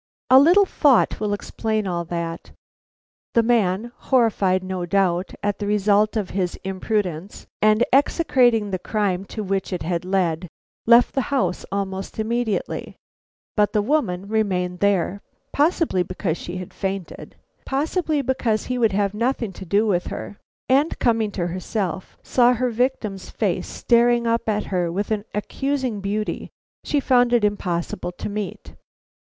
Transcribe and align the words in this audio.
A 0.31 0.39
little 0.39 0.65
thought 0.65 1.19
will 1.19 1.31
explain 1.31 1.85
all 1.85 2.03
that. 2.05 2.49
The 3.35 3.43
man, 3.43 3.91
horrified, 3.97 4.63
no 4.63 4.83
doubt, 4.83 5.35
at 5.43 5.59
the 5.59 5.67
result 5.67 6.17
of 6.17 6.31
his 6.31 6.55
imprudence, 6.63 7.45
and 7.61 7.83
execrating 7.93 8.71
the 8.71 8.79
crime 8.79 9.25
to 9.25 9.43
which 9.43 9.71
it 9.71 9.83
had 9.83 10.03
led, 10.03 10.47
left 10.87 11.13
the 11.13 11.21
house 11.29 11.65
almost 11.71 12.17
immediately. 12.17 12.95
But 13.55 13.73
the 13.73 13.81
woman 13.83 14.27
remained 14.27 14.79
there, 14.79 15.21
possibly 15.53 16.01
because 16.01 16.35
she 16.39 16.57
had 16.57 16.73
fainted, 16.73 17.35
possibly 17.67 18.23
because 18.23 18.65
he 18.65 18.79
would 18.79 18.93
have 18.93 19.13
nothing 19.13 19.53
to 19.53 19.65
do 19.65 19.85
with 19.85 20.07
her; 20.07 20.39
and 20.67 20.97
coming 20.97 21.29
to 21.33 21.45
herself, 21.45 22.17
saw 22.23 22.53
her 22.53 22.71
victim's 22.71 23.29
face 23.29 23.67
staring 23.67 24.25
up 24.25 24.49
at 24.49 24.63
her 24.73 24.91
with 24.91 25.11
an 25.11 25.25
accusing 25.35 25.99
beauty 26.01 26.49
she 26.83 26.99
found 26.99 27.33
it 27.33 27.43
impossible 27.45 28.13
to 28.13 28.29
meet. 28.29 28.73